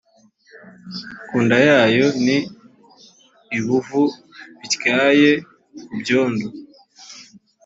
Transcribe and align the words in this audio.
ku 1.27 1.35
nda 1.45 1.57
yayo 1.67 2.07
ni 2.25 2.37
ib 3.57 3.65
uvu 3.77 4.01
bityaye 4.59 5.31
ku 5.85 5.93
byondo 6.01 6.47